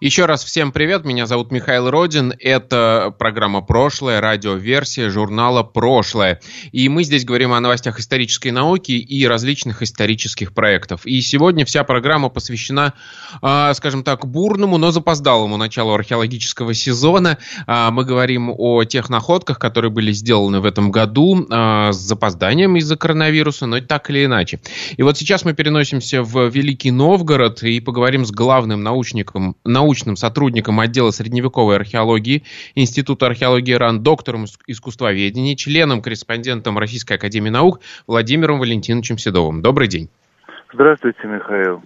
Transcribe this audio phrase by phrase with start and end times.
[0.00, 6.40] еще раз всем привет, меня зовут Михаил Родин, это программа «Прошлое», радиоверсия журнала «Прошлое».
[6.70, 11.04] И мы здесь говорим о новостях исторической науки и различных исторических проектов.
[11.04, 12.94] И сегодня вся программа посвящена,
[13.42, 17.38] а, скажем так, бурному, но запоздалому началу археологического сезона.
[17.66, 22.76] А, мы говорим о тех находках, которые были сделаны в этом году а, с запозданием
[22.76, 24.60] из-за коронавируса, но так или иначе.
[24.96, 30.16] И вот сейчас мы переносимся в Великий Новгород и поговорим с главным научником, научником научным
[30.16, 32.42] сотрудником отдела средневековой археологии
[32.74, 39.62] Института археологии РАН, доктором искусствоведения, членом-корреспондентом Российской академии наук Владимиром Валентиновичем Седовым.
[39.62, 40.10] Добрый день.
[40.74, 41.82] Здравствуйте, Михаил.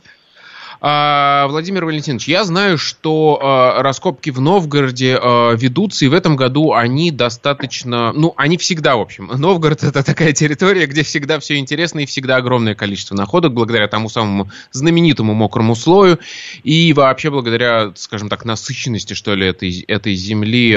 [0.84, 6.34] А, Владимир Валентинович, я знаю, что а, раскопки в Новгороде а, ведутся, и в этом
[6.34, 9.30] году они достаточно, ну, они всегда, в общем.
[9.32, 14.08] Новгород это такая территория, где всегда все интересно и всегда огромное количество находок, благодаря тому
[14.08, 16.18] самому знаменитому мокрому слою,
[16.64, 20.76] и вообще благодаря, скажем так, насыщенности, что ли, этой, этой земли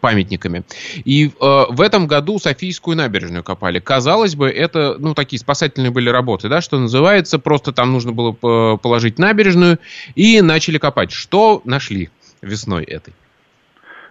[0.00, 0.64] памятниками.
[1.04, 3.78] И в этом году Софийскую набережную копали.
[3.78, 8.32] Казалось бы, это, ну, такие спасательные были работы, да, что называется, просто там нужно было
[8.32, 9.78] положить набережную
[10.16, 11.12] и начали копать.
[11.12, 12.10] Что нашли
[12.42, 13.14] весной этой?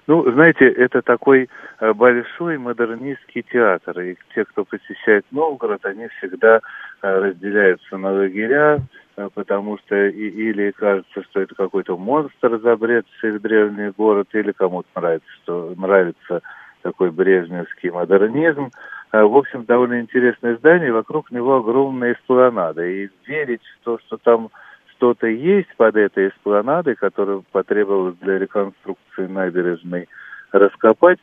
[0.10, 4.00] Ну, знаете, это такой э, большой модернистский театр.
[4.02, 6.62] И те, кто посещает Новгород, они всегда
[7.04, 8.80] э, разделяются на лагеря,
[9.18, 14.90] э, потому что или кажется, что это какой-то монстр, забредший в древний город, или кому-то
[14.96, 16.42] нравится, что нравится
[16.82, 18.72] такой брежневский модернизм.
[19.12, 22.84] В общем, довольно интересное здание, вокруг него огромная эспланада.
[22.84, 24.50] И верить в то, что там
[25.00, 30.10] что-то есть под этой эспланадой, которую потребовалось для реконструкции набережной
[30.52, 31.20] раскопать,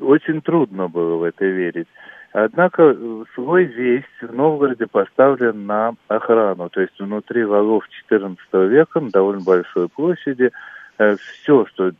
[0.00, 1.86] очень трудно было в это верить.
[2.32, 2.96] Однако
[3.34, 9.42] свой весь в Новгороде поставлен на охрану, то есть внутри валов XIV века на довольно
[9.44, 10.50] большой площади
[10.98, 11.92] э, все, что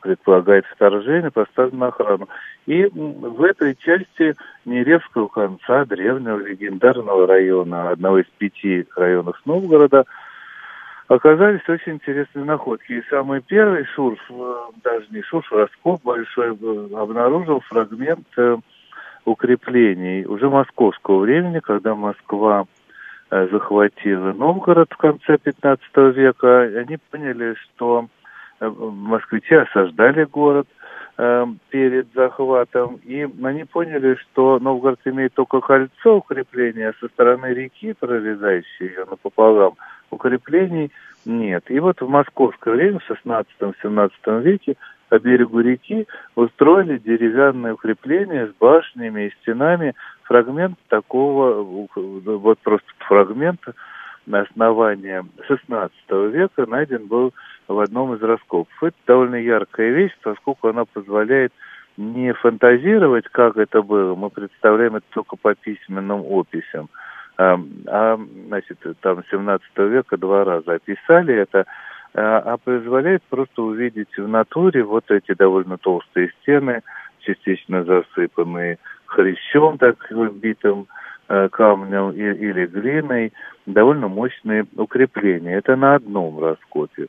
[0.00, 2.28] предполагает вторжение, поставлено на охрану.
[2.64, 10.06] И в этой части Неревского конца, древнего легендарного района, одного из пяти районов Новгорода–
[11.10, 12.92] оказались очень интересные находки.
[12.92, 14.54] И самый первый шурф, э,
[14.84, 18.56] даже не шурф, а раскоп большой, обнаружил фрагмент э,
[19.24, 22.64] укреплений уже московского времени, когда Москва
[23.30, 25.82] э, захватила Новгород в конце 15
[26.14, 26.60] века.
[26.60, 28.06] Они поняли, что
[28.60, 30.68] москвичи осаждали город
[31.70, 37.94] перед захватом, и они поняли, что Новгород имеет только кольцо укрепления, а со стороны реки,
[37.94, 39.74] прорезающей ее напополам,
[40.10, 40.90] укреплений
[41.24, 41.64] нет.
[41.68, 44.76] И вот в московское время, в 16-17 веке,
[45.08, 46.06] по берегу реки
[46.36, 49.94] устроили деревянное укрепление с башнями и стенами.
[50.24, 53.60] Фрагмент такого, вот просто фрагмент
[54.30, 55.92] основания 16
[56.32, 57.34] века найден был
[57.66, 58.72] в одном из раскопов.
[58.82, 61.52] Это довольно яркая вещь, поскольку она позволяет
[61.96, 66.88] не фантазировать, как это было, мы представляем это только по письменным описям,
[67.40, 71.64] а, а значит, там 17 века два раза описали это,
[72.12, 76.82] а, а позволяет просто увидеть в натуре вот эти довольно толстые стены,
[77.20, 79.96] частично засыпанные хрящом, так
[80.34, 80.86] битым
[81.28, 83.32] э, камнем или глиной,
[83.64, 85.56] довольно мощные укрепления.
[85.56, 87.06] Это на одном раскопе.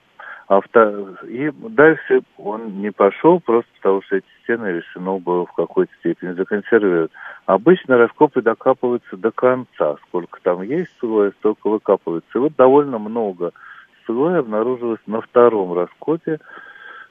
[0.52, 1.16] Авто...
[1.30, 6.34] И дальше он не пошел, просто потому что эти стены решено было в какой-то степени
[6.34, 7.12] законсервировать.
[7.46, 9.96] Обычно раскопы докапываются до конца.
[10.08, 12.30] Сколько там есть слоя, столько выкапывается.
[12.36, 13.54] И вот довольно много
[14.06, 16.42] слоя обнаружилось на втором раскопе,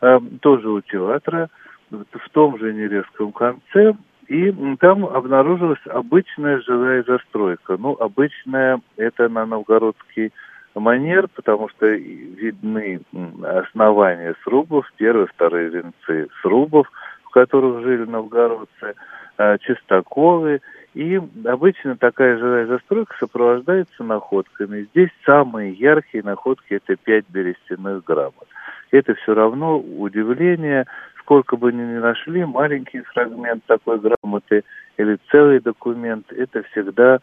[0.03, 1.49] э, тоже у театра,
[1.91, 3.95] в том же Нерезском конце.
[4.29, 7.79] И там обнаружилась обычная жилая застройка.
[7.79, 10.31] Ну, обычная, это на новгородский
[10.75, 13.01] манер, потому что видны
[13.43, 16.91] основания срубов, первые, вторые венцы срубов,
[17.25, 18.95] в которых жили новгородцы,
[19.37, 20.61] а, чистаковы.
[20.95, 24.89] И обычно такая жилая застройка сопровождается находками.
[24.91, 28.49] Здесь самые яркие находки– это пять берестяных грамот.
[28.91, 30.87] Это все равно удивление,
[31.21, 34.65] сколько бы ни нашли, маленький фрагмент такой грамоты
[35.01, 37.21] или целый документ, это всегда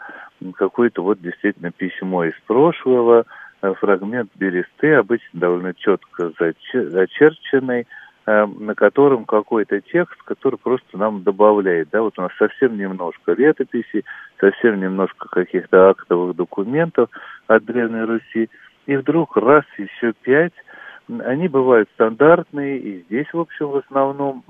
[0.56, 3.26] какое-то вот действительно письмо из прошлого,
[3.62, 6.32] э, фрагмент бересты, обычно довольно четко
[6.74, 7.88] зачерченный,
[8.26, 11.90] э, на котором какой-то текст, который просто нам добавляет.
[11.92, 14.04] Да, вот у нас совсем немножко летописи,
[14.40, 17.10] совсем немножко каких-то актовых документов
[17.48, 18.50] от Древней Руси,
[18.86, 20.54] и вдруг раз еще пять,
[21.08, 24.44] они бывают стандартные, и здесь, в общем, в основном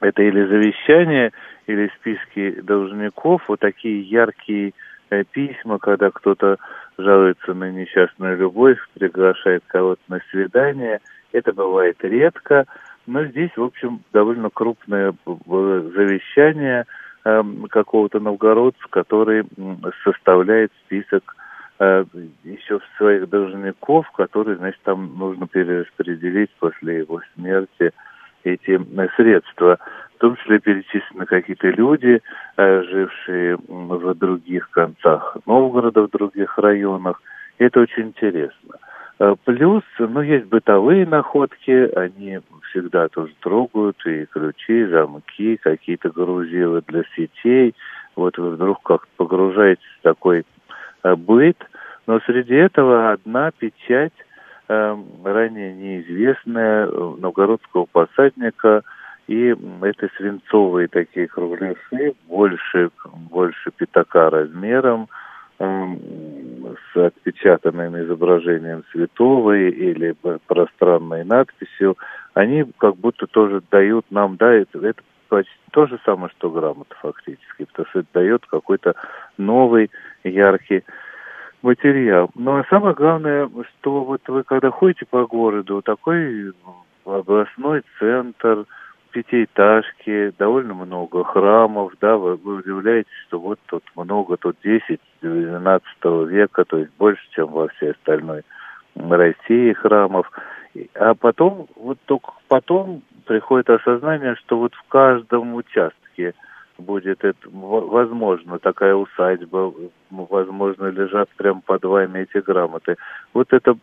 [0.00, 1.32] это или завещание,
[1.66, 4.72] или списки должников, вот такие яркие
[5.10, 6.58] э, письма, когда кто-то
[6.96, 11.00] жалуется на несчастную любовь, приглашает кого-то на свидание.
[11.32, 12.66] Это бывает редко,
[13.06, 16.84] но здесь, в общем, довольно крупное завещание
[17.24, 19.44] э, какого-то новгородца, который
[20.04, 21.36] составляет список
[21.80, 22.04] э,
[22.44, 27.92] еще своих должников, которые, значит, там нужно перераспределить после его смерти
[28.44, 28.80] эти
[29.16, 29.78] средства.
[30.16, 32.20] В том числе перечислены какие-то люди,
[32.56, 37.22] э, жившие в других концах Новгорода, в других районах.
[37.58, 38.74] И это очень интересно.
[39.20, 42.40] Э, плюс, ну, есть бытовые находки, они
[42.70, 47.74] всегда тоже трогают, и ключи, замки, какие-то грузилы для сетей.
[48.16, 50.44] Вот вы вдруг как-то погружаетесь в такой
[51.02, 51.56] э, быт,
[52.06, 54.12] но среди этого одна печать
[54.68, 58.82] ранее неизвестная э, новгородского посадника,
[59.26, 62.90] и это свинцовые такие кругляши, больше,
[63.30, 65.08] больше пятака размером,
[65.58, 65.98] эм,
[66.92, 70.14] с отпечатанным изображением святого или
[70.46, 71.96] пространной надписью,
[72.34, 76.94] они как будто тоже дают нам, да, это, это почти то же самое, что грамота
[77.00, 78.94] фактически, потому что это дает какой-то
[79.36, 79.90] новый,
[80.24, 80.84] яркий
[81.62, 82.30] материал.
[82.34, 83.48] Но самое главное,
[83.80, 86.52] что вот вы когда ходите по городу, такой
[87.04, 88.64] областной центр,
[89.10, 95.86] пятиэтажки, довольно много храмов, да, вы, вы удивляетесь, что вот тут много, тут 10 12
[96.28, 98.42] века, то есть больше, чем во всей остальной
[98.94, 100.30] России храмов.
[100.94, 106.34] А потом, вот только потом приходит осознание, что вот в каждом участке–
[106.78, 109.72] будет это, возможно, такая усадьба,
[110.10, 112.96] возможно, лежат прямо под вами эти грамоты.
[113.34, 113.76] Вот это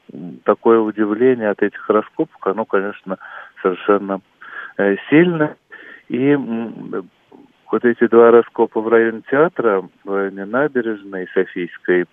[0.43, 3.17] такое удивление от этих раскопок, оно, конечно,
[3.61, 4.21] совершенно
[4.77, 5.55] э, сильно.
[6.07, 6.35] И
[7.71, 12.05] вот эти два раскопа в районе театра, в районе набережной Софийской,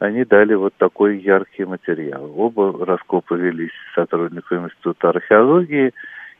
[0.00, 2.30] они дали вот такой яркий материал.
[2.36, 5.92] Оба раскопа велись сотрудниками Института археологии,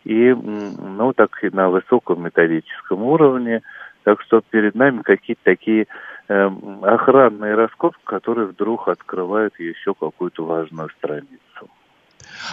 [0.05, 3.62] и, ну, так и на высоком методическом уровне–
[4.04, 5.86] так что перед нами какие-то такие
[6.28, 6.50] э,
[6.82, 11.40] охранные раскопки, которые вдруг открывают еще какую-то важную страницу.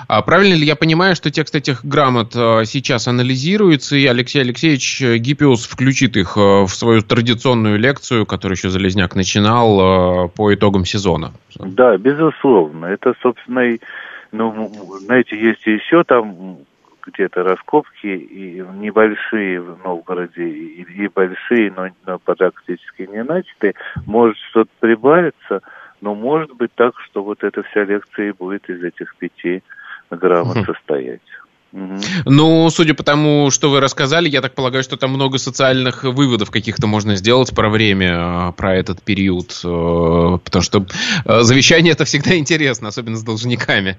[0.08, 5.02] А правильно ли я понимаю, что текст этих грамот э, сейчас анализируется, и Алексей Алексеевич
[5.02, 10.86] Гиппиус включит их э, в свою традиционную лекцию, которую еще Залезняк начинал э, по итогам
[10.86, 11.34] сезона?
[11.60, 12.86] Да, безусловно.
[12.86, 13.80] Это, собственно, и,
[14.32, 16.60] ну, знаете, есть еще там
[17.06, 23.76] где-то раскопки и небольшие в Новгороде и, и большие, но, но практически не начаты.
[24.06, 25.62] Может что-то прибавиться,
[26.02, 29.64] но может быть так, что вот эта вся лекция и будет из этих пяти
[30.10, 30.66] граммов угу.
[30.66, 31.22] состоять.
[31.74, 32.00] Угу.
[32.26, 36.52] Ну, судя по тому, что вы рассказали, я так полагаю, что там много социальных выводов
[36.52, 40.86] каких-то можно сделать про время, э, про этот период, э, потому что
[41.26, 43.98] э, завещание это всегда интересно, особенно с должниками.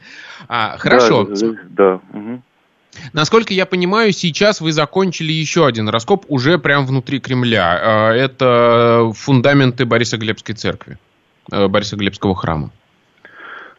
[0.48, 1.24] А, хорошо.
[1.24, 2.00] Да, да.
[2.12, 2.42] Угу.
[3.12, 7.78] Насколько я понимаю, сейчас вы закончили еще один раскоп уже прямо внутри Кремля.
[7.80, 10.98] А, это фундаменты Бориса Глебской церкви,
[11.50, 12.70] э, Бориса Глебского храма.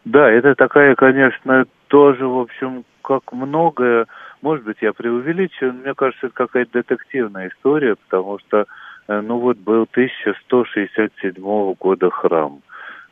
[0.05, 4.07] Да, это такая, конечно, тоже, в общем, как многое,
[4.41, 8.65] может быть, я преувеличиваю, мне кажется, это какая-то детективная история, потому что,
[9.07, 12.61] э, ну вот, был 1167 года храм,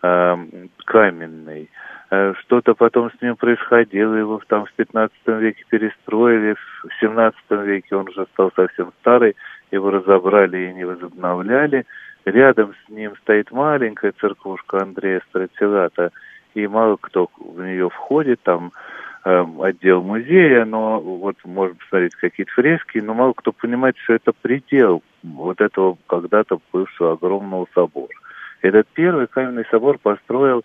[0.04, 0.38] э,
[0.86, 1.70] каменный,
[2.14, 7.96] Э, что-то потом с ним происходило, его там в 15 веке перестроили, в 17 веке
[7.96, 9.38] он уже стал совсем старый,
[9.72, 11.86] его разобрали и не возобновляли.
[12.26, 16.12] Рядом с ним стоит маленькая церквушка Андрея Стратилата,
[16.54, 18.74] и мало кто в нее входит, там
[19.24, 24.34] э, отдел музея, но вот можно посмотреть какие-то фрески, но мало кто понимает, что это
[24.34, 28.14] предел вот этого когда-то бывшего огромного собора.
[28.62, 30.64] Этот первый каменный собор построил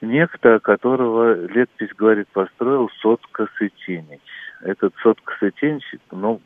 [0.00, 4.20] некто, которого летопись говорит, построил Сотка Сытинич.
[4.62, 6.40] Этот Сотка Сытинич, ну,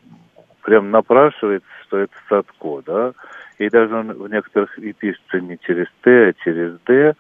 [0.62, 3.12] прям напрашивается, что это Садко, да,
[3.58, 7.14] и даже он в некоторых и пишется не через Т, а через Д,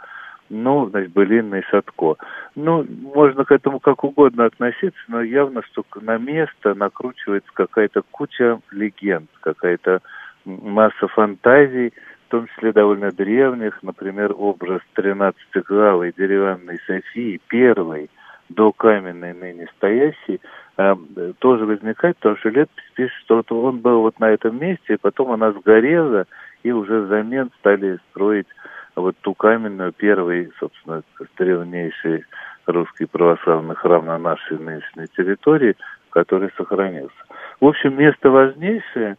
[0.48, 2.16] ну, значит, былинный Садко.
[2.54, 8.58] Ну, можно к этому как угодно относиться, но явно, что на место накручивается какая-то куча
[8.70, 10.00] легенд, какая-то
[10.44, 11.92] масса фантазий,
[12.30, 18.08] в том числе довольно древних, например, образ 13-главой деревянной Софии, первой,
[18.48, 20.40] до каменной ныне стоящей,
[20.76, 20.94] э,
[21.40, 24.96] тоже возникает, потому что летопись пишет, что вот он был вот на этом месте, и
[24.96, 26.26] потом она сгорела,
[26.62, 28.46] и уже взамен стали строить
[28.94, 31.02] вот ту каменную, первый, собственно,
[31.36, 32.26] древнейший
[32.66, 35.74] русский православный храм на нашей нынешней территории,
[36.10, 37.24] который сохранился.
[37.60, 39.16] В общем, место важнейшее,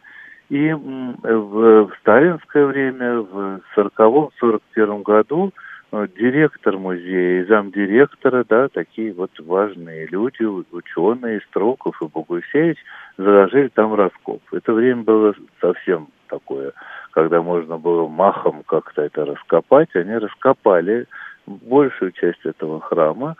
[0.52, 5.50] и в, сталинское время, в 40-41 году,
[5.92, 12.76] э, директор музея замдиректора, да, такие вот важные люди, ученые, Строков и Богусевич,
[13.16, 14.42] заложили там раскоп.
[14.52, 16.72] Это время было совсем такое,
[17.12, 19.88] когда можно было махом как-то это раскопать.
[19.96, 21.06] Они раскопали
[21.46, 23.36] большую часть этого храма,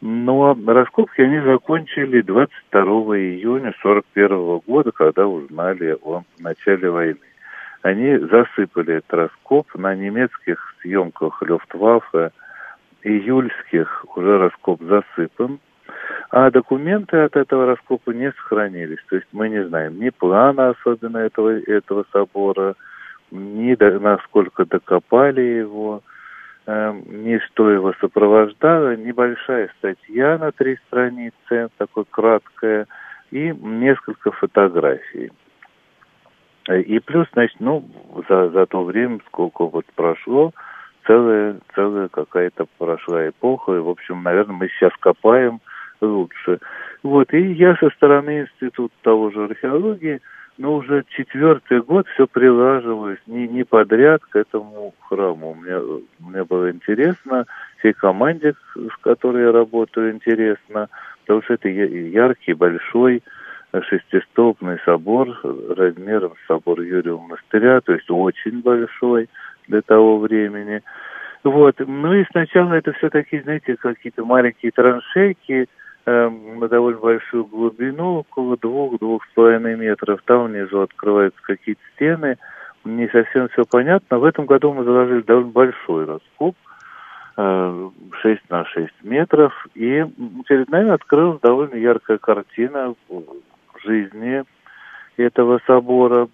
[0.00, 2.82] но раскопки они закончили 22
[3.18, 7.18] июня 41 года, когда узнали о начале войны.
[7.82, 12.30] Они засыпали этот раскоп на немецких съемках Люфтваффе,
[13.02, 15.58] июльских уже раскоп засыпан,
[16.30, 19.02] а документы от этого раскопа не сохранились.
[19.08, 22.74] То есть мы не знаем ни плана особенно этого, этого собора,
[23.30, 26.02] ни до, насколько докопали его,
[26.66, 32.86] Эм, ничто его сопровождало, небольшая статья на три страницы, такой краткая,
[33.30, 35.32] и несколько фотографий.
[36.68, 37.88] И плюс, значит, ну,
[38.28, 40.52] за, за то время, сколько вот прошло,
[41.06, 45.60] целая, целая какая-то прошла эпоха, и, в общем, наверное, мы сейчас копаем
[46.00, 46.60] лучше.
[47.02, 50.20] Вот, и я со стороны Института того же археологии–
[50.60, 55.54] ну, уже четвертый год все прилаживаюсь, не, не подряд к этому храму.
[55.54, 55.78] Мне,
[56.18, 57.46] мне было интересно,
[57.78, 60.90] всей команде, с которой я работаю, интересно,
[61.22, 63.22] потому что это яркий, большой,
[63.88, 65.40] шестистолбный собор
[65.70, 69.30] размером с собор Юрия Монастыря, то есть очень большой
[69.66, 70.82] для того времени.
[71.42, 71.76] Вот.
[71.78, 75.70] Ну и сначала это все такие, знаете, какие-то маленькие траншейки–
[76.06, 80.20] на довольно большую глубину, около двух-двух с половиной метров.
[80.24, 82.36] Там внизу открываются какие-то стены.
[82.84, 84.18] Не совсем все понятно.
[84.18, 86.56] В этом году мы заложили довольно большой раскоп,
[87.36, 89.66] 6 э, на 6 метров.
[89.74, 90.04] И
[90.48, 92.94] перед нами открылась довольно яркая картина
[93.84, 94.44] жизни
[95.16, 96.28] этого собора.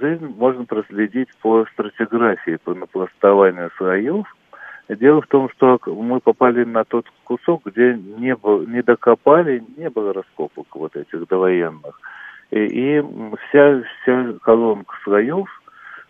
[0.00, 4.26] Жизнь можно проследить по стратиграфии, по напластованию слоев–
[4.88, 9.88] Дело в том, что мы попали на тот кусок, где не, было, не докопали, не
[9.88, 11.98] было раскопок вот этих довоенных.
[12.50, 13.04] И, и
[13.48, 15.48] вся, вся колонка слоев,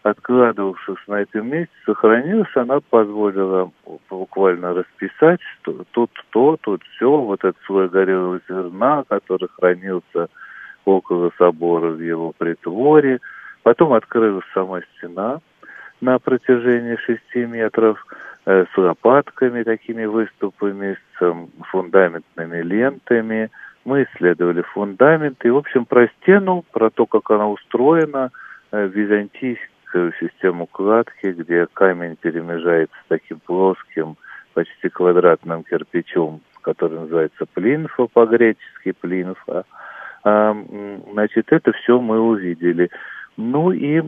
[0.03, 3.71] откладывавшись на этом месте, сохранилась, она позволила
[4.11, 10.29] буквально расписать, что тут то, тут все, вот этот слой горелого зерна, который хранился
[10.85, 13.21] около собора в его притворе.
[13.63, 15.39] Потом открылась сама стена
[16.01, 18.05] на протяжении шести метров–
[18.47, 23.51] с лопатками, такими выступами, с эм, фундаментными лентами.
[23.85, 28.31] Мы исследовали фундамент и, в общем, про стену, про то, как она устроена,
[28.73, 34.17] э, византийскую систему кладки, где камень перемежается таким плоским,
[34.53, 39.65] почти квадратным кирпичом, который называется плинфа по-гречески, плинфа.
[40.23, 40.57] А,
[41.13, 42.91] значит, это все мы увидели.
[43.37, 44.03] Ну и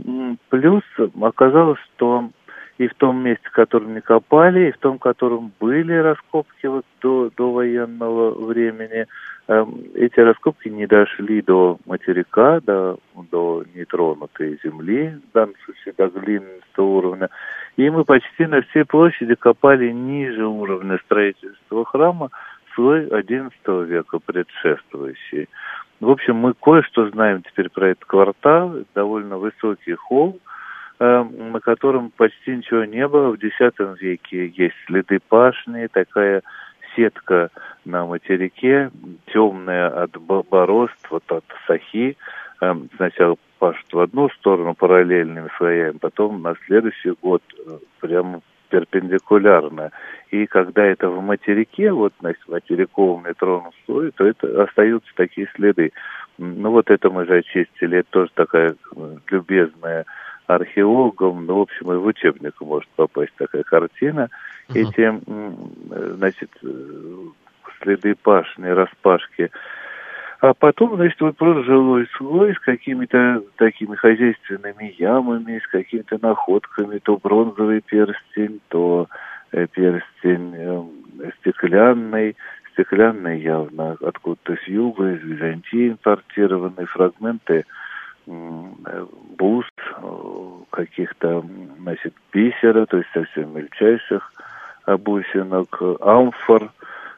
[0.49, 0.83] плюс
[1.21, 2.31] оказалось, что
[2.79, 6.67] и в том месте, в котором не копали, и в том, в котором были раскопки
[6.67, 9.07] вот до, до военного времени,
[9.49, 12.99] э, эти раскопки не дошли до материка, до,
[13.31, 17.31] до нетронутой земли, в данном случае до глинистого уровня.
[17.77, 22.31] И мы почти на всей площади копали ниже уровня строительства храма
[22.75, 25.49] слой XI века предшествующий.
[26.01, 30.39] В общем, мы кое-что знаем теперь про этот квартал, довольно высокий холм,
[30.99, 33.31] на котором почти ничего не было.
[33.31, 33.55] В X
[34.01, 36.43] веке есть следы пашни, такая
[36.97, 37.51] сетка
[37.85, 38.91] на материке,
[39.33, 42.17] темная от борозд, вот от сахи.
[42.61, 49.93] Э, сначала пашут в одну сторону параллельными слоями, потом на следующий год э, прямо перпендикулярно.
[50.31, 55.93] И когда это в материке, вот на материковом нетронном слое, то это остаются такие следы.
[56.39, 58.75] Ну вот это мы же очистили, это тоже такая
[59.31, 60.05] любезная
[60.47, 64.29] археологам, ну, в общем, и в учебник может попасть такая картина.
[64.69, 64.79] Угу.
[64.79, 65.21] Эти,
[66.15, 66.51] значит,
[67.83, 69.51] следы пашни, распашки.
[70.41, 76.99] А потом, значит, вот просто жилой слой с какими-то такими хозяйственными ямами, с какими-то находками,
[76.99, 79.09] то бронзовый перстень, то
[79.53, 82.37] э, перстень э, стеклянный,
[82.73, 87.65] стеклянный явно откуда-то с юга, из Византии импортированные фрагменты
[88.27, 89.81] бус,
[90.71, 91.45] каких-то,
[91.79, 94.33] значит, бисера, то есть совсем мельчайших
[94.99, 96.71] бусинок, амфор,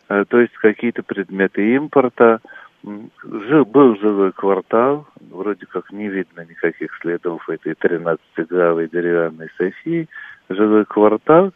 [0.09, 2.41] э, то есть какие-то предметы импорта,
[2.85, 10.09] Жил, был жилой квартал, вроде как не видно никаких следов этой 13-главой деревянной Софии.
[10.49, 11.53] Жилой квартал,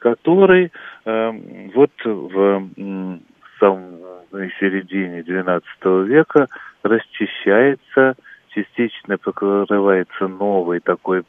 [0.00, 0.72] который
[1.04, 1.30] э,
[1.72, 3.18] вот в э,
[3.60, 6.48] самой середине XII века
[6.82, 8.16] расчищается,
[8.56, 11.24] частично покрывается новой такой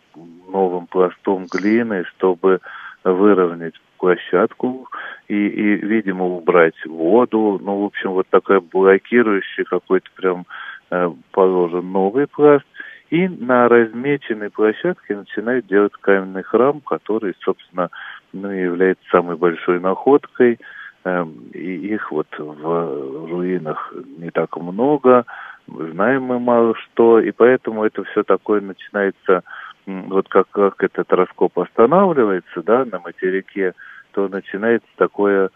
[0.48, 2.62] новым пластом глины, чтобы
[3.04, 4.88] выровнять площадку
[5.28, 7.60] и, и, видимо, убрать воду.
[7.62, 10.46] Ну, в общем, вот такая блокирующая какой-то прям
[10.90, 12.66] э, положен новый пласт.
[13.10, 17.90] И на размеченной площадке начинают делать каменный храм, который, собственно,
[18.34, 20.60] ну, является самой большой находкой.
[21.04, 25.26] Э, и их вот в руинах не так много,
[25.68, 29.44] знаем мы мало что, и поэтому это все такое начинается
[29.86, 33.74] вот как, как этот раскоп останавливается, да, на материке,
[34.12, 35.50] то начинается такое,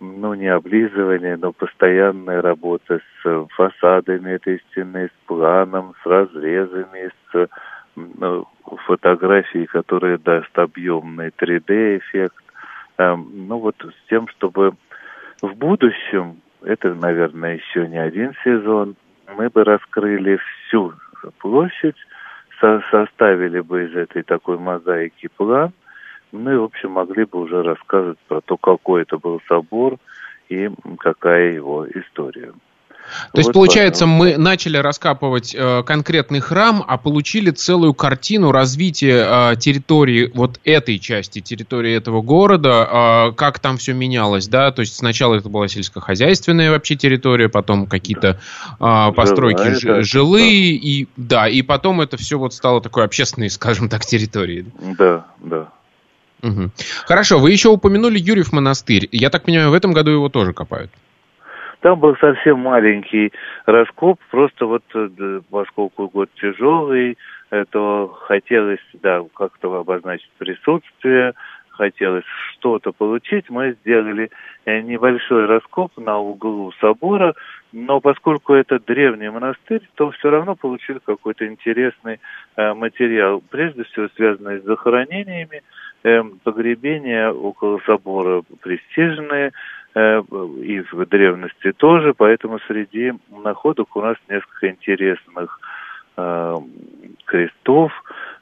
[0.00, 7.48] ну, не облизывание, но постоянная работа с фасадами этой стены, с планом, с разрезами, с
[7.96, 8.46] ну,
[8.86, 12.44] фотографией, которая даст объемный 3D-эффект.
[12.98, 14.74] Эм, ну, вот с тем, чтобы
[15.42, 18.94] в будущем, это, наверное, еще не один сезон,
[19.36, 20.94] мы бы раскрыли всю
[21.38, 21.96] площадь,
[22.60, 25.72] со составили бы из этой такой мозаики план,
[26.32, 29.98] ну и, в общем, могли бы уже рассказывать про то, какой это был собор
[30.48, 32.52] и какая его история.
[33.32, 39.56] То есть, получается, мы начали раскапывать э, конкретный храм, а получили целую картину развития э,
[39.56, 44.70] территории вот этой части территории этого города, э, как там все менялось, да?
[44.72, 48.40] То есть сначала это была сельскохозяйственная вообще территория, потом какие-то
[48.80, 50.86] э, постройки Жилая, ж, жилые, да.
[50.86, 54.66] и да, и потом это все вот стало такой общественной, скажем так, территорией.
[54.98, 55.68] Да, да.
[56.42, 56.70] Угу.
[57.06, 59.08] Хорошо, вы еще упомянули Юрьев монастырь.
[59.12, 60.90] Я так понимаю, в этом году его тоже копают.
[61.82, 63.32] Там был совсем маленький
[63.66, 67.18] раскоп, просто вот э, поскольку год тяжелый,
[67.70, 71.34] то хотелось, да, как-то обозначить присутствие,
[71.72, 74.30] хотелось что-то получить, мы сделали
[74.64, 77.34] э, небольшой раскоп на углу собора,
[77.72, 82.20] но поскольку это древний монастырь, то все равно получили какой-то интересный
[82.56, 85.62] э, материал, прежде всего связанный с захоронениями,
[86.44, 89.52] погребения около собора престижные,
[89.94, 90.22] Э,
[90.62, 95.60] и в древности тоже, поэтому среди находок у нас несколько интересных
[96.16, 96.56] э,
[97.26, 97.92] крестов,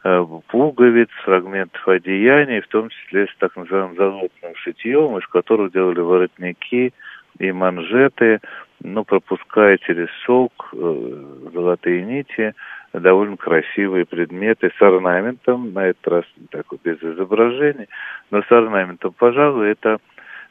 [0.05, 6.01] э, пуговиц, фрагментов одеяний, в том числе с так называемым золотным шитьем, из которого делали
[6.01, 6.93] воротники
[7.39, 8.41] и манжеты,
[8.83, 12.55] но пропуская через шелк золотые нити,
[12.93, 17.89] довольно красивые предметы с орнаментом, на этот раз так без изображений,
[18.31, 19.15] но с орнаментом.
[19.17, 19.99] Пожалуй, это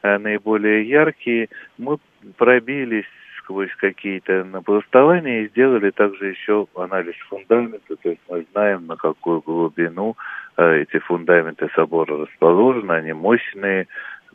[0.02, 1.98] Э, наиболее яркие, мы
[2.38, 3.06] пробились
[3.40, 9.42] сквозь какие-то напластования и сделали также еще анализ фундамента, то есть мы знаем, на какую
[9.42, 10.16] глубину
[10.56, 13.88] э, эти фундаменты собора расположены, они мощные,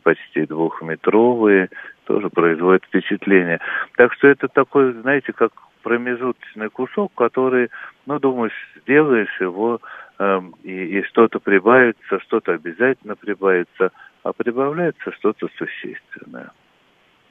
[0.03, 1.69] почти двухметровые,
[2.05, 3.59] тоже производят впечатление.
[3.97, 5.51] Так что это такой, знаете, как
[5.83, 7.69] промежуточный кусок, который,
[8.05, 9.81] ну, думаешь, сделаешь его,
[10.17, 13.91] э, и, и что-то прибавится, что-то обязательно прибавится–
[14.25, 16.49] а прибавляется что-то существенное.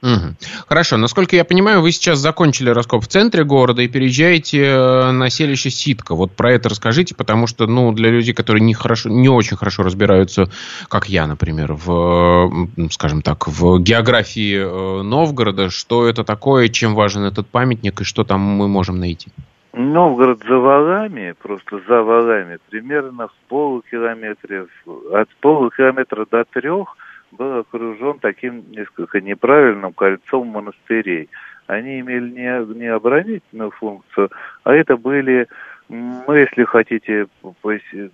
[0.05, 0.35] Угу.
[0.67, 0.97] Хорошо.
[0.97, 5.71] Насколько я понимаю, вы сейчас закончили раскоп в центре города и переезжаете э, на селище
[5.71, 6.13] Ситка.
[6.13, 9.81] Вот про это расскажите, потому что, ну, для людей, которые не, хорошо, не очень хорошо
[9.81, 10.51] разбираются,
[10.89, 17.23] как я, например, в, скажем так, в географии э, Новгорода, что это такое, чем важен
[17.23, 19.31] этот памятник и что там мы можем найти?
[19.73, 24.67] Новгород за валами, просто за валами, примерно в полукилометре,
[25.13, 26.95] от полукилометра до трех
[27.35, 31.29] был окружен таким несколько неправильным кольцом монастырей.
[31.67, 34.29] Они имели не, не оборонительную функцию,
[34.63, 35.47] а это были,
[35.89, 37.27] ну, если хотите,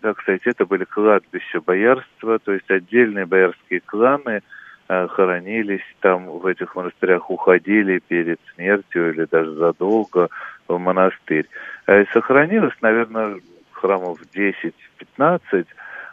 [0.01, 4.41] так сказать, это были кладбища боярства, то есть отдельные боярские кланы
[4.87, 10.29] э, хоронились там в этих монастырях, уходили перед смертью или даже задолго
[10.67, 11.47] в монастырь.
[11.87, 13.41] Э, сохранилось, наверное,
[13.81, 15.65] храмов 10-15,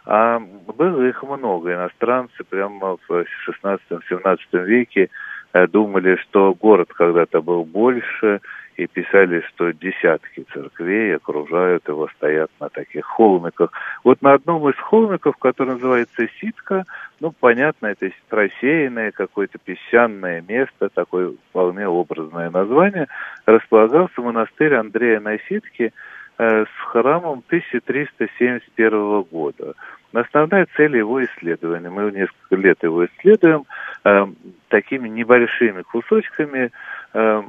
[0.09, 1.75] а было их много.
[1.75, 5.11] Иностранцы прямо в 16-17 веке
[5.53, 8.41] э, думали, что город когда-то был больше,
[8.79, 13.73] и писали, что десятки церквей окружают его, стоят на таких холмиках.
[14.05, 16.85] Вот на одном из холмиков, который называется Ситка,
[17.21, 23.09] ну, понятно, это просеянное какое-то песчаное место, такое вполне образное название,
[23.47, 25.93] располагался монастырь Андрея на Ситке
[26.39, 29.75] с храмом 1371 года.
[30.13, 33.65] Основная цель его исследования, мы несколько лет его исследуем,
[34.05, 34.27] э,
[34.69, 36.71] такими небольшими кусочками,
[37.13, 37.43] э,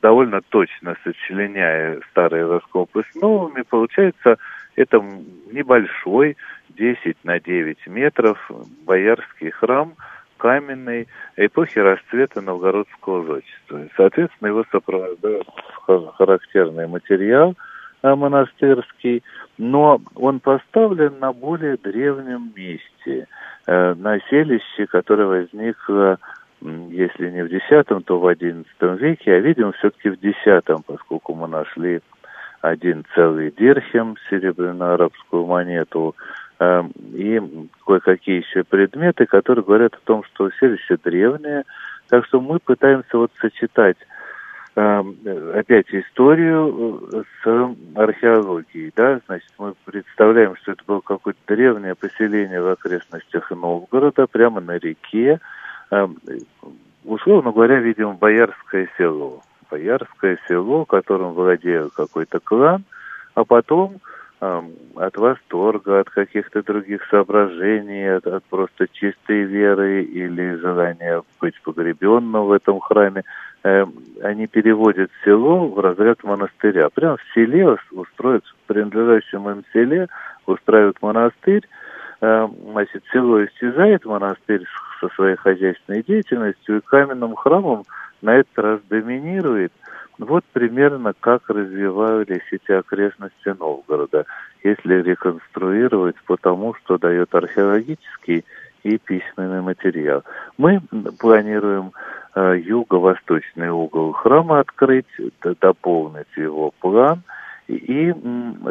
[0.00, 4.38] довольно точно сочленяя старые раскопы с новыми, получается
[4.76, 5.04] это
[5.50, 6.36] небольшой
[6.70, 8.50] 10 на 9 метров
[8.86, 9.94] боярский храм
[10.38, 13.88] каменный эпохи расцвета новгородского зодчества.
[13.96, 15.46] Соответственно, его сопровождает
[16.16, 17.54] характерный материал э,
[18.02, 19.22] монастырский,
[19.58, 23.26] но он поставлен на более древнем месте,
[23.66, 26.18] э, на селище, которое возникло
[26.90, 30.36] если не в X, то в XI веке, а видим все-таки в X,
[30.86, 32.00] поскольку мы нашли
[32.60, 36.14] один целый дирхем, серебряно-арабскую монету,
[36.58, 36.82] э,
[37.14, 37.40] и
[37.86, 41.64] кое-какие еще предметы, которые говорят о том, что селище древнее.
[42.08, 44.04] Так что мы пытаемся вот сочетать э,
[44.80, 52.62] опять историю э, с археологией, да, значит, мы представляем, что это было какое-то древнее поселение
[52.62, 55.40] в окрестностях Новгорода, прямо на реке,
[55.90, 56.08] э,
[57.04, 62.84] условно говоря, видим Боярское село, боярское село, которым владел какой-то клан,
[63.34, 63.96] а потом
[64.40, 64.62] э,
[64.96, 72.44] от восторга, от каких-то других соображений, от, от просто чистой веры или желания быть погребенным
[72.44, 76.88] в этом храме, э, они переводят село в разряд монастыря.
[76.90, 80.08] Прямо в селе устроят, в принадлежащем им селе
[80.46, 81.66] устраивают монастырь,
[82.20, 84.64] э, значит, село исчезает, монастырь
[85.00, 87.84] со своей хозяйственной деятельностью и каменным храмом
[88.22, 89.72] на этот раз доминирует.
[90.18, 94.26] Вот примерно как развивались эти окрестности Новгорода,
[94.62, 98.44] если реконструировать по тому, что дает археологический
[98.82, 100.22] и письменный материал.
[100.58, 100.80] Мы
[101.18, 101.92] планируем
[102.34, 105.06] э, юго-восточный угол храма открыть,
[105.60, 107.22] дополнить его план
[107.68, 108.14] и, и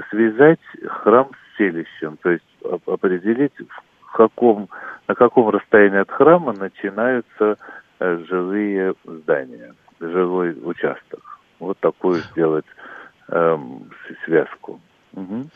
[0.09, 2.45] связать храм с селищем, то есть
[2.85, 3.53] определить,
[4.01, 4.69] в каком,
[5.07, 7.57] на каком расстоянии от храма начинаются
[7.99, 11.39] Э, жилые здания, жилой участок.
[11.59, 12.65] Вот такую сделать
[13.27, 13.89] эм,
[14.23, 14.79] связку.
[15.11, 15.49] Угу.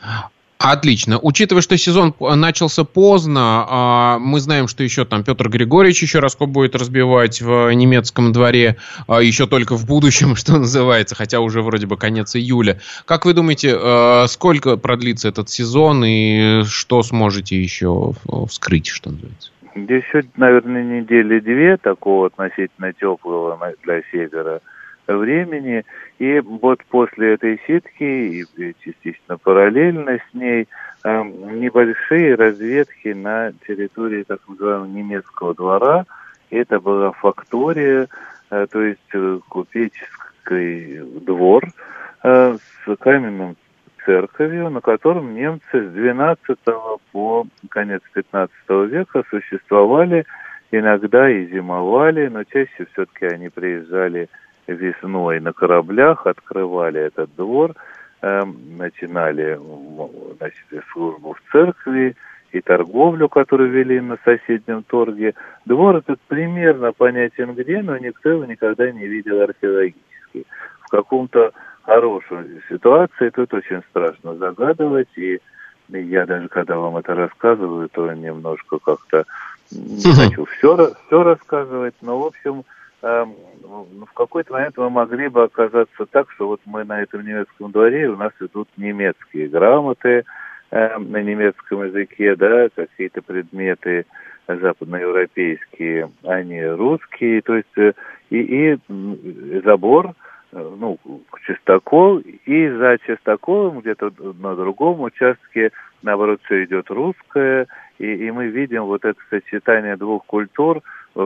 [0.58, 1.18] Отлично.
[1.18, 6.48] Учитывая, что сезон начался поздно, а, мы знаем, что еще там Петр Григорьевич еще раскоп
[6.48, 11.86] будет разбивать в немецком дворе, а, еще только в будущем, что называется, хотя уже вроде
[11.86, 12.80] бы конец июля.
[13.04, 18.12] Как вы думаете, а, сколько продлится этот сезон и что сможете еще
[18.48, 19.50] вскрыть, что называется?
[19.74, 24.60] Еще, наверное, недели две такого относительно теплого для севера
[25.06, 25.84] времени.
[26.18, 30.68] И вот после этой сетки и частично параллельно с ней
[31.04, 36.06] э, небольшие разведки на территории так называемого немецкого двора.
[36.50, 38.08] Это была фактория,
[38.50, 41.64] э, то есть э, купеческий двор
[42.22, 43.56] э, с каменным
[44.04, 46.58] церковью, на котором немцы с 12
[47.12, 48.54] по конец 15
[48.90, 50.26] века существовали,
[50.70, 54.28] иногда и зимовали, но чаще все-таки они приезжали
[54.66, 57.74] весной на кораблях, открывали этот двор,
[58.22, 59.58] э, начинали
[60.38, 62.16] значит, службу в церкви
[62.52, 65.34] и торговлю, которую вели на соседнем торге.
[65.64, 70.46] Двор этот примерно понятен где, но никто его никогда не видел археологически.
[70.80, 75.40] В каком-то хорошую ситуацию, тут очень страшно загадывать, и
[75.88, 79.24] я даже когда вам это рассказываю, то немножко как-то
[79.70, 82.64] не хочу все, все рассказывать, но, в общем,
[83.04, 88.08] в какой-то момент мы могли бы оказаться так, что вот мы на этом немецком дворе,
[88.08, 90.24] у нас идут немецкие грамоты
[90.70, 94.06] э, на немецком языке, да, какие-то предметы
[94.46, 97.92] западноевропейские, а не русские, то есть э,
[98.30, 100.14] и, и забор–
[100.54, 100.98] Э, ну,
[101.46, 107.66] чистокол, и за чистоколом где-то на другом участке, наоборот, все идет русское,
[107.98, 110.80] и, и мы видим вот это сочетание двух культур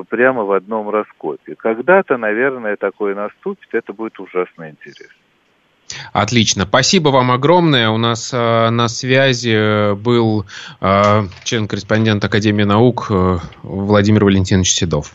[0.08, 1.54] прямо в одном раскопе.
[1.54, 5.14] Когда-то, наверное, такое наступит, это будет ужасно интересно.
[6.12, 6.64] Отлично.
[6.64, 7.88] Спасибо вам огромное.
[7.88, 10.44] У нас э, на связи был
[10.80, 15.12] э, член-корреспондент Академии наук э, Владимир Валентинович Седов.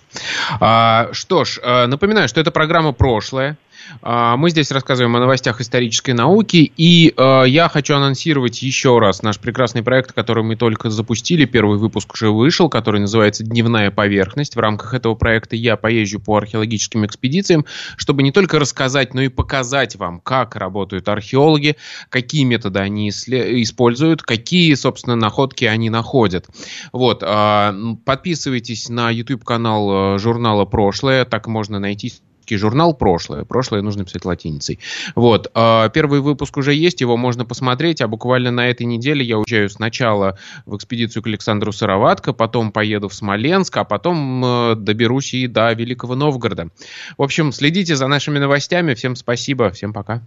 [0.59, 3.57] А, что ж, э, напоминаю, что это программа «Прошлое».
[4.01, 9.21] А, мы здесь рассказываем о новостях исторической науки, и э, я хочу анонсировать еще раз
[9.21, 11.45] наш прекрасный проект, который мы только запустили.
[11.45, 14.55] Первый выпуск уже вышел, который называется «Дневная поверхность».
[14.55, 17.65] В рамках этого проекта я поезжу по археологическим экспедициям,
[17.97, 21.77] чтобы не только рассказать, но и показать вам, как работают археологи,
[22.09, 26.47] какие методы они используют, какие, собственно, находки они находят.
[26.91, 27.23] Вот.
[27.23, 27.73] Э,
[28.05, 32.13] подписывайтесь на YouTube-канал э, журнала «Прошлое», так можно найти
[32.53, 33.43] исторический журнал «Прошлое».
[33.43, 34.79] «Прошлое» нужно писать латиницей.
[35.15, 35.49] Вот.
[35.53, 39.69] А, первый выпуск уже есть, его можно посмотреть, а буквально на этой неделе я уезжаю
[39.69, 45.47] сначала в экспедицию к Александру Сыроватко, потом поеду в Смоленск, а потом э, доберусь и
[45.47, 46.69] до Великого Новгорода.
[47.17, 48.93] В общем, следите за нашими новостями.
[48.93, 50.21] Всем спасибо, всем пока.